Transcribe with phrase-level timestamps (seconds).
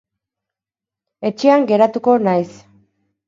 [1.29, 2.49] Etxean geratuko naiz.